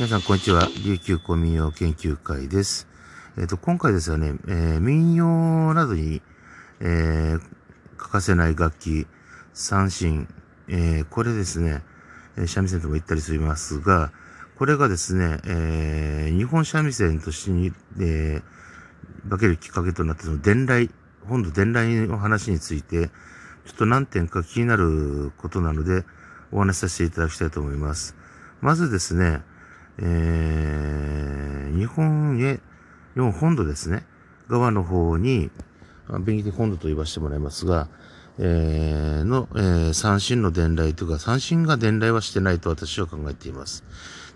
[0.00, 0.66] 皆さん、こんにちは。
[0.82, 2.88] 琉球古民謡研究会です。
[3.36, 6.22] えっ、ー、と、今回ですよね、えー、民謡などに、
[6.80, 7.40] えー、
[7.98, 9.06] 欠かせない楽器、
[9.52, 10.26] 三振、
[10.68, 11.82] え、これですね
[12.38, 14.10] え、三味線とも言ったりしますが、
[14.56, 18.40] これがですね、え、日本三味線としてに、え、
[19.28, 20.88] 化けるきっかけとなって、その伝来、
[21.28, 23.08] 本土伝来の話について、
[23.66, 26.06] ちょっと何点か気になることなので、
[26.52, 28.16] お話しさせていただきたいと思います。
[28.62, 29.42] まずですね、
[29.98, 32.60] えー、日本へ、
[33.14, 34.04] 日本本土ですね、
[34.48, 35.50] 側の方に、
[36.24, 37.88] 便宜的本土と言わせてもらいますが、
[38.38, 43.84] えー、の、えー、三振の伝来というか、三振が伝来はしてないと私は考えています。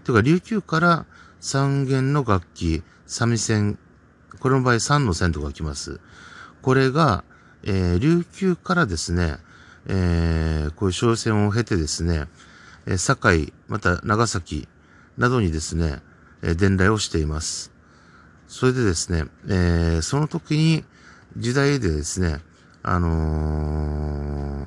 [0.05, 1.07] というか、琉球から
[1.41, 3.79] 三弦の楽器、三味線、
[4.41, 6.01] これの場合三の線とか来ます。
[6.61, 7.25] これが、
[7.63, 9.39] えー、琉球からですね、
[9.87, 12.27] えー、こういう商船を経てですね、
[12.87, 14.69] えー、堺、また長崎、
[15.17, 16.01] などにですね、
[16.57, 17.73] 伝来をしています。
[18.49, 20.85] それでですね、えー、その時に
[21.37, 22.41] 時代でですね、
[22.83, 24.67] あの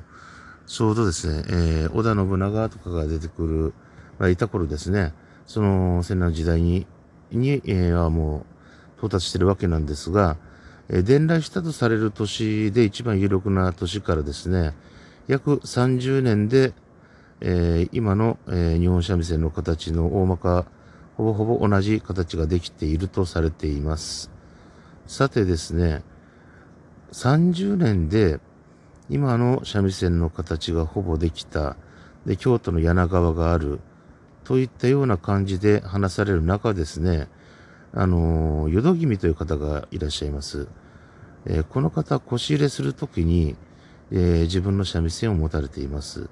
[0.66, 3.74] ちょうどですね、えー、織田信長とかが出てくる、
[4.18, 5.14] まあ、いた頃ですね、
[5.46, 6.86] その戦乱時代に、
[7.30, 10.36] に、えー、はもう到達してるわけなんですが、
[10.88, 14.74] えー、伝来したとされる年で一番有力な年からですね、
[15.28, 16.72] 約30年で、
[17.40, 20.66] えー、今の、えー、日本三味線の形の大まか、
[21.16, 24.30] ほぼほぼ同じ形ができているとされています。
[25.06, 26.02] さてですね、
[27.12, 28.40] 30年で
[29.08, 31.76] 今の三味線の形がほぼできた、
[32.26, 33.80] で、京都の柳川がある、
[34.44, 37.28] といったような感じで話される中ですね、
[37.92, 40.68] あの、淀君という方がいらっしゃいます。
[41.46, 43.56] えー、この方、腰入れするときに、
[44.10, 46.28] えー、自分の三味線を持たれています。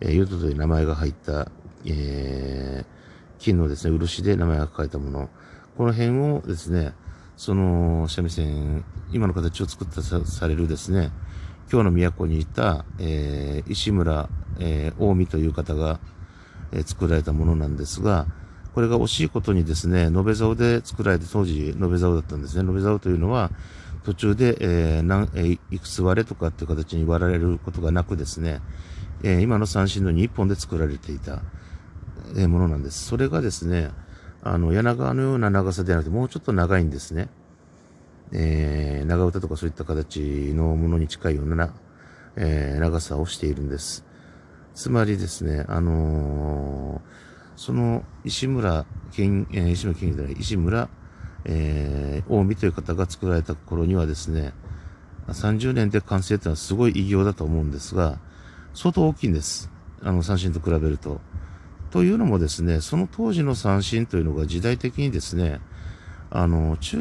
[0.00, 1.50] えー、ヨドという名前が入った、
[1.84, 5.28] えー、金のですね、漆で名前が書かれたもの。
[5.76, 6.92] この辺をですね、
[7.36, 11.10] その三味線、今の形を作ったされるですね、
[11.70, 14.28] 今日の都にいた、えー、石村、
[14.60, 15.98] えー、近江という方が、
[16.72, 18.26] えー、作られたものなんですが、
[18.74, 22.68] これが惜しいことにですね、延べ竿で作られて、当時延べ竿だったんですね。
[22.68, 23.50] 延べ竿というのは、
[24.04, 28.60] 途中で、えー、何、えー、いくつ割れとかっていう形に割られることがなくですね、
[29.26, 31.40] えー、今の三振の2本で作られていた、
[32.36, 33.06] え、ものなんです。
[33.06, 33.90] それがですね、
[34.42, 37.30] あの、柳川のような長さではなくて、もうちょっと長いんですね。
[38.32, 41.72] えー、長唄とかそういった形のものに近いような、
[42.36, 44.04] えー、長さをしているんです。
[44.74, 50.90] つまりですね、あのー、その石村県、えー、石村県じゃない、石村、
[51.46, 54.52] えー、近江という方が作られた頃にはですね、
[55.28, 58.18] 30年で完成というのはすごい偉業だと思うんですが、
[58.74, 59.70] 相当大きいんです。
[60.02, 61.20] あの、三振と比べると。
[61.90, 65.60] というのもですね、その当時の三振というのが時代的にですね、
[66.30, 66.98] あの、中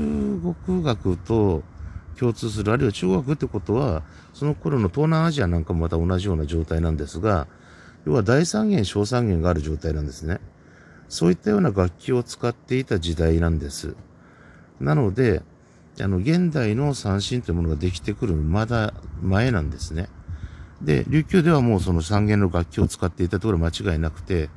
[0.66, 1.64] 国学と
[2.20, 7.48] 共通する、あるいは中国学ってことは、その頃の東南アジアなんかもまた同じような状態なんですが、
[8.06, 10.40] 要は大三元、小三元がある状態なんですね。
[11.10, 13.96] そういったような楽器を使っていた時代なんです。
[14.80, 15.42] なので、
[16.00, 20.10] あの、現代の三振というものができてくるまだ前なんですね。
[20.84, 24.50] で、琉球ではもうその三弦の楽器を使っていたところは間違いなくて、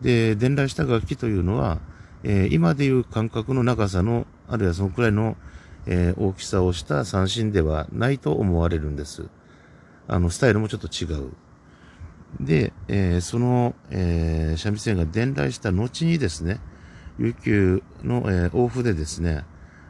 [0.00, 1.78] で、伝来した楽器というのは、
[2.24, 5.36] えー、今でいう感覚の長さの、あるいはそのくらいの、
[5.86, 9.28] えー、大きさをした三振ではないと思われるんです。
[10.08, 11.30] あの、スタイルもちょっと違う。
[12.40, 16.60] で、えー、その、えー、三味線が伝来した後にですね、
[17.18, 19.44] 琉球の、えー、大筆ですね、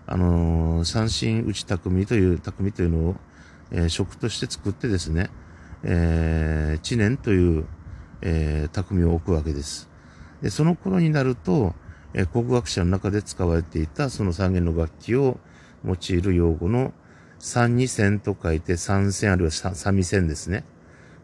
[0.06, 3.16] あのー、三振打ち匠という、匠というのを、
[3.70, 5.30] えー、職として作ってですね、
[5.84, 7.66] えー、知念という、
[8.20, 9.88] えー、匠を置くわけです。
[10.42, 11.74] で、その頃になると、
[12.14, 15.38] えー、国学者の中で使われていたその三弦の楽器を
[15.84, 16.92] 用いる用語の
[17.38, 20.64] 三二線と書いて三線あるいは三味線ですね。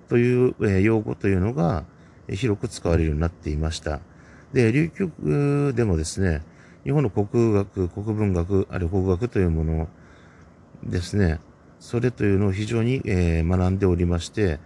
[0.08, 1.84] という、えー、用語というのが、
[2.26, 4.00] えー、広く使われるようになっていました。
[4.52, 6.42] で、琉球でもですね、
[6.84, 9.88] 日本の国学、国文学、あるいは国学というもの
[10.82, 11.38] ですね、
[11.80, 14.58] それというのを非常に、えー、学んでおりまして、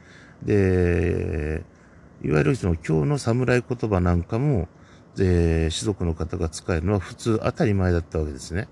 [0.43, 1.64] で、
[2.23, 4.69] いわゆるその今日の侍言葉なんかも、
[5.17, 8.69] で、士族の方が使えるのは普通当たり前だったわけですね。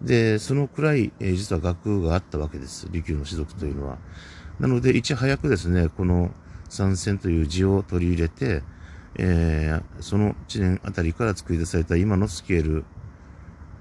[0.00, 2.88] で、そのくらい、えー、実は学があったわけです。
[2.90, 3.98] 琉球の士族というのは。
[4.58, 6.30] なので、いち早くですね、この
[6.68, 8.62] 参戦という字を取り入れて、
[9.16, 12.84] えー、その1年あたりから作り出された今のスケール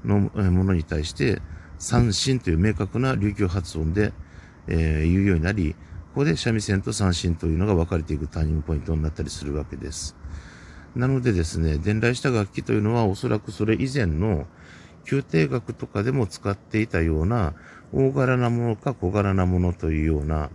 [0.03, 1.41] のものに対して、
[1.79, 4.13] 三振という明確な琉球発音で、
[4.67, 5.73] えー、言うようになり、
[6.09, 10.15] ここで三味線と三振というのが分かれていくターニングポイントになったりするわけです。
[10.95, 14.45] なのでですね、伝来した楽器というのはおそらくそれ以前の
[15.09, 17.53] 宮廷楽とかでも使っていたような
[17.93, 20.49] 大柄なものか小柄なものというような、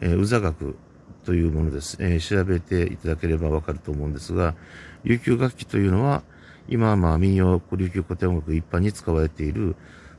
[0.00, 0.76] えー、うざ楽
[1.24, 4.54] というものです、えー、調べていただければわかると思うんですが、
[5.04, 6.22] 琉球楽器というのは、
[6.68, 9.76] 今はまあ民謡、琉球古典音楽一般に使われている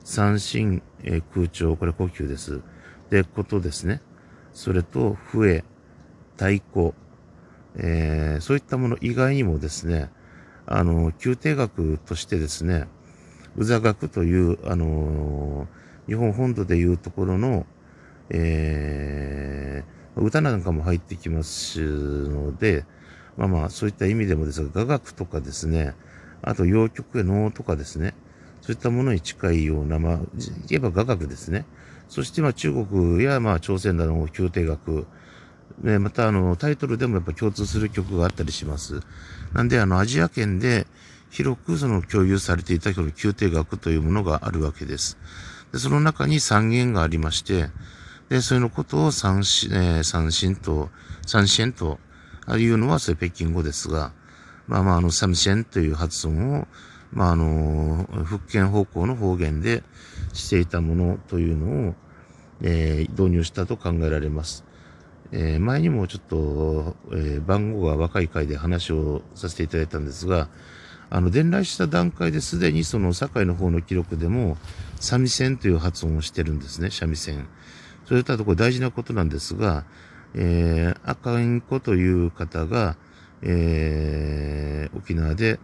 [0.07, 2.61] 三振、えー、空調、これ呼吸です。
[3.09, 4.01] で、ことですね。
[4.53, 5.65] それと、笛、
[6.37, 6.93] 太鼓、
[7.75, 10.09] えー、そういったもの以外にもですね、
[10.65, 12.87] あの、宮廷楽としてですね、
[13.57, 15.67] 宇座楽という、あの
[16.07, 17.65] 日本本土でいうところの、
[18.29, 21.81] えー、歌なんかも入ってきます
[22.29, 22.85] ので、
[23.35, 25.95] まあまあ、そういった意味でもですが、雅楽とかですね、
[26.41, 28.13] あと洋曲へ能とかですね、
[28.67, 30.19] そういったものに近いような、まあ、
[30.67, 31.65] 言えば雅楽ですね。
[32.09, 35.07] そしてまあ中国やまあ朝鮮などの宮廷楽、
[35.81, 38.99] ね、またあのタイトルでもやっぱ共通する曲があったりします。
[39.53, 40.85] なんであのアジア圏で
[41.29, 45.17] 広くその共有されていた宮廷楽というものがあるわけです。
[45.71, 47.69] で、その中に三元がありまして、
[48.27, 50.89] で、それのことを三子、えー、三神と、
[51.25, 51.99] 三線と
[52.45, 54.11] あいうのはそれ北京語ですが、
[54.67, 56.67] まあまああの三線という発音を、
[57.11, 59.83] まああの、福建方向の方言で
[60.33, 61.95] していたものというのを、
[62.61, 64.63] えー、導入したと考えられます。
[65.31, 70.49] えー、前にもちょっと、えー、番号が若い回で話をさせていただいたんですが、
[71.09, 74.57] あの、伝来した段階ですでにその堺の方の記録でも、
[74.99, 77.47] 三味線という発音をしてるんですね、三味線。
[78.05, 79.85] それとあとこれ大事なことなんですが、
[80.33, 82.95] えー、赤インコという方が、
[83.41, 85.59] えー、沖縄で、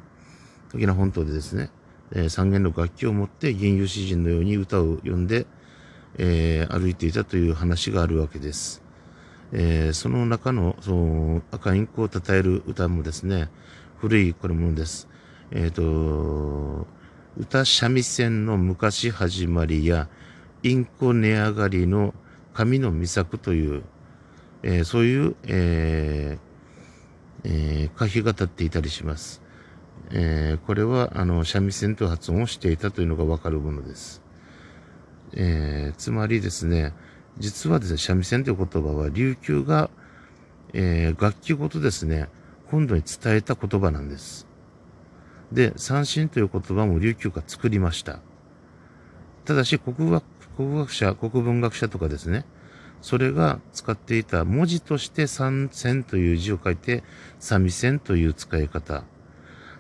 [0.73, 1.69] 沖縄本島でですね、
[2.11, 5.45] えー、三弦の楽器を持って銀融詩人のように歌を読んで、
[6.17, 8.83] えー、歩いていたという話があるわけです。
[9.51, 13.49] えー、その中の、その赤インコを称える歌もですね、
[13.97, 15.07] 古いこれものです。
[15.51, 16.87] えっ、ー、と、
[17.37, 20.09] 歌三味線の昔始まりや、
[20.63, 22.15] インコ値上がりの
[22.53, 23.83] 神の御作という、
[24.63, 26.53] えー、そういう、えー
[27.43, 29.42] えー、歌碑が立っていたりします。
[30.15, 34.21] えー、これは、あの、三味線と発音をしていたというのがわかるものです。
[35.33, 36.93] えー、つまりですね、
[37.39, 39.89] 実はですね、三味線という言葉は琉球が、
[40.73, 42.29] えー、楽器ごとですね、
[42.67, 44.45] 本土に伝えた言葉なんです。
[45.51, 48.19] で、三振という言葉も琉球が作りました。
[49.45, 50.23] ただし、国学、
[50.55, 52.45] 国学者、国文学者とかですね、
[53.01, 57.03] それが使っていた文字として三線という字を書いて、
[57.39, 59.03] 三味線という使い方、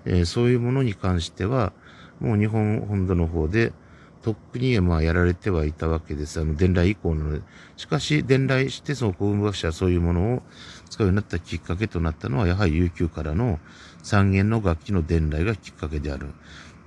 [0.05, 1.73] え、そういうものに関しては、
[2.19, 3.73] もう日本本土の方で、
[4.21, 6.39] とっくにまあやられてはいたわけです。
[6.39, 7.39] あの、伝来以降の。
[7.75, 10.43] しかし、伝来して、その国文学者はそういうものを
[10.89, 13.59] 使うようになったきっかけとなったのは、やはり琉球からの
[14.01, 16.27] 三弦の楽器の伝来がきっかけである。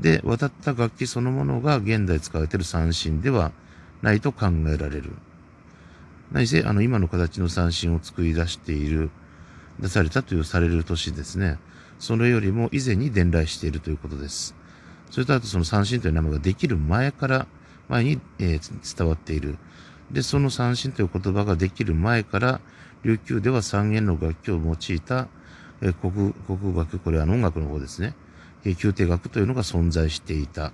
[0.00, 3.52] で、渡った楽器そのものが現代使われている三振では
[4.00, 5.12] ないと考えられる。
[6.32, 9.10] 何せ、あの、今の形の三振を作り出している、
[9.80, 11.58] 出されたというされる年ですね。
[11.98, 14.54] それよりも以前に伝来しているということです。
[15.10, 17.46] それとあとその三振という名前ができる前から、
[17.88, 19.56] 前に、えー、伝わっている。
[20.10, 22.60] で、その三振という言葉ができる前から、
[23.02, 25.28] 琉球では三弦の楽器を用いた、
[25.80, 28.14] えー、国、国楽、これは音楽の方ですね。
[28.64, 30.72] えー、宮廷楽というのが存在していた。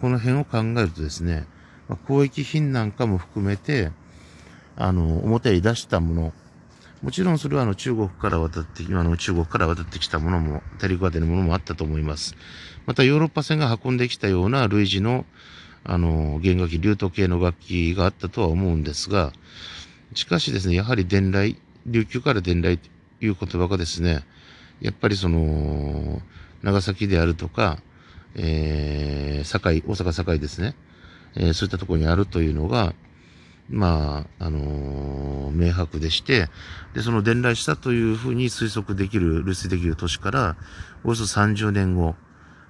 [0.00, 1.46] この辺を考えるとですね、
[1.88, 3.90] まあ、交易品なんかも含めて、
[4.76, 6.32] あの、表に出したもの、
[7.02, 12.34] もちろんそれはあの中国から渡って、あの中国から渡ってきたものも、大陸渡りのものもあったと思います。
[12.86, 15.24] またヨーロッパ船が運んできたような類似の、
[15.84, 19.32] あの、弦楽器、流斗系の楽器があったとは思うんですが、
[20.14, 22.88] しかしですね、やはり伝来、琉球から伝来と
[23.20, 24.24] いう言葉がですね、
[24.80, 26.20] やっぱりその、
[26.62, 27.78] 長崎であるとか、
[28.34, 30.74] えー、堺、大阪堺ですね、
[31.36, 32.94] えー、そういったところにあるというのが、
[33.68, 36.48] まあ、あのー、明白でして、
[36.94, 40.56] で、その伝来したというふうに推測できる、類推できる年から、
[41.04, 42.14] およそ30年後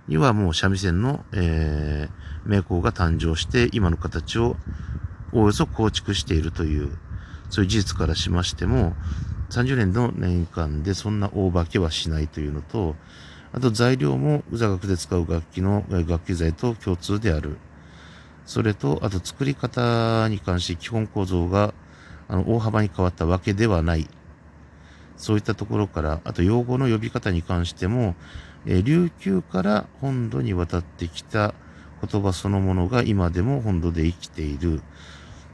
[0.08, 4.56] にはもう三味線の、えー、名工が誕生して、今の形を
[5.32, 6.90] おおよそ構築しているという、
[7.50, 8.94] そういう事実からしましても、
[9.50, 12.96] 30年の年間でそんな大化けはしないというのと、
[13.52, 17.56] あと材料も宇座楽で使う楽器の楽器材と共通である。
[18.48, 21.74] それと、あと作り方に関して基本構造が
[22.28, 24.08] あの大幅に変わったわけではない。
[25.18, 28.14] そういったところから、あと用語の呼び方に関しても、
[28.64, 31.52] え琉球から本土に渡ってきた
[32.00, 34.80] 言葉そのものが今でも本土で生きている。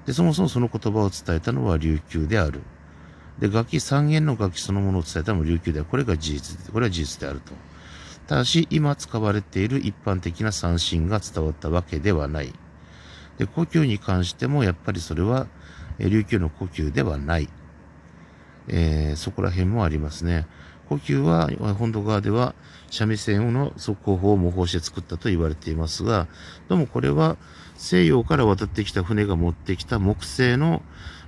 [0.06, 2.62] で、そもそもその言葉を伝えたのは琉球である。
[3.40, 7.54] で、楽器三弦の楽器そのものを伝えたのも琉球では、これが事実、これは事実であると。
[8.28, 12.54] ただし、今使われている一般的な三振が伝わったわけではない。
[13.38, 15.47] で、呼吸に関しても、やっぱりそれは、
[15.99, 17.49] 琉球の呼吸ではない。
[18.69, 20.47] えー、そこら辺もありますね。
[20.88, 22.55] 呼吸は、本土側では、
[22.91, 26.29] 三味線の速攻法を模倣して作ったと言われていますが、
[26.69, 27.37] どうもこれは
[27.76, 30.83] 西洋から渡ってきた船が持ってきた木製の、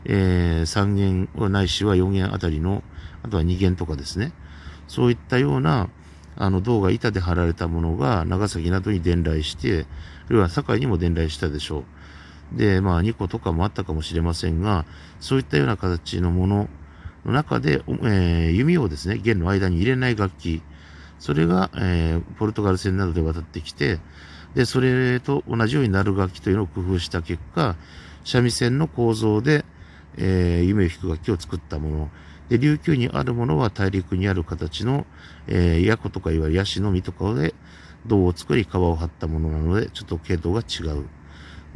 [0.04, 2.84] えー、3弦ないしは4弦あたりの、
[3.22, 4.32] あとは2弦とかですね。
[4.86, 5.88] そういったような、
[6.36, 9.86] あの銅が板で貼られたものが長崎などに伝来して、
[10.26, 11.84] あるいは堺にも伝来したでしょう。
[12.52, 14.84] で、まあ2個とかもあったかもしれませんが、
[15.20, 16.68] そういったような形のもの
[17.24, 20.62] の中で、えー、弓をですね、弦の間に入れない楽器、
[21.18, 23.98] それが、えー、ポルトガル戦などで渡ってきて、
[24.54, 27.76] で、それと同じようになる楽器というのを工夫した結果、
[28.24, 29.64] 三味線の構造で、
[30.16, 32.10] えー、弓を引く楽器を作ったもの。
[32.48, 35.04] で、琉球にあるものは大陸にある形の、
[35.46, 37.54] えー、ヤコとかいわゆるヤシの実とかで
[38.06, 41.06] 銅を作り皮を張ったものなので、ちょっと系統が違う。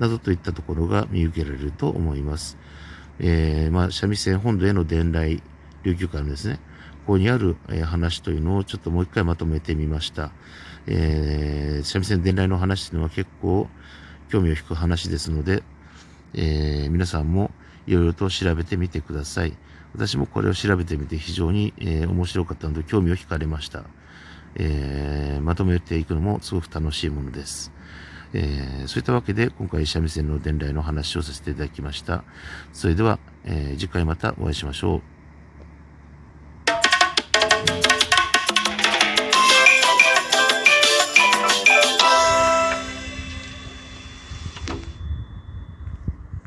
[0.00, 2.56] などといったところが見受けられると思います。
[3.18, 5.42] えー、まあ、三味線本土への伝来、
[5.84, 6.58] 琉球からですね、
[7.06, 10.32] ここにある、えー、話というのをちょっともう一回まとめてみました。
[10.86, 13.68] えー、三味線伝来の話というのは結構
[14.30, 15.62] 興味を引く話ですので、
[16.32, 17.50] えー、皆さんも
[17.86, 19.52] いろいろと調べてみてください。
[19.92, 23.84] 私もこれを調べてみて非常に、え、面白かったので興味を惹かれました。
[24.54, 27.70] え、まとめていくのもすごく楽しいものです。
[28.32, 32.24] えー、そういったわけで今回三味線の伝来の話をさせていただきました。
[32.72, 35.19] それでは、えー、次回またお会いしましょう。